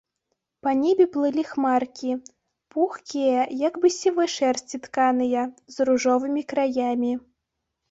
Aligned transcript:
Па 0.67 0.71
небе 0.83 1.05
плылі 1.15 1.43
хмаркі, 1.49 2.11
пухкія, 2.77 3.45
як 3.67 3.73
бы 3.85 3.93
з 3.93 3.93
сівой 4.01 4.29
шэрсці 4.39 4.83
тканыя, 4.89 5.41
з 5.77 5.91
ружовымі 5.93 6.41
краямі. 6.55 7.13